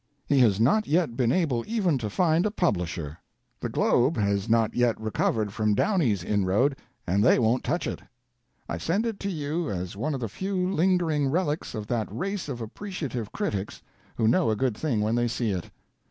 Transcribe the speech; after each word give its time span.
He 0.25 0.39
has 0.39 0.59
not 0.59 0.87
yet 0.87 1.15
been 1.15 1.31
able 1.31 1.63
even 1.67 1.99
to 1.99 2.09
find 2.09 2.47
a 2.47 2.49
publisher. 2.49 3.19
The 3.59 3.69
Globe 3.69 4.17
has 4.17 4.49
not 4.49 4.73
yet 4.73 4.99
recovered 4.99 5.53
from 5.53 5.75
Downey's 5.75 6.23
inroad, 6.23 6.75
and 7.05 7.23
they 7.23 7.37
won't 7.37 7.63
touch 7.63 7.85
it. 7.85 8.01
I 8.67 8.79
send 8.79 9.05
it 9.05 9.19
to 9.19 9.29
you 9.29 9.69
as 9.69 9.95
one 9.95 10.15
of 10.15 10.19
the 10.19 10.27
few 10.27 10.73
lingering 10.73 11.27
relics 11.29 11.75
of 11.75 11.85
that 11.85 12.07
race 12.11 12.49
of 12.49 12.61
appreciative 12.61 13.31
critics, 13.31 13.83
who 14.15 14.27
know 14.27 14.49
a 14.49 14.55
good 14.55 14.75
thing 14.75 15.01
when 15.01 15.13
they 15.13 15.27
see 15.27 15.51
it. 15.51 15.69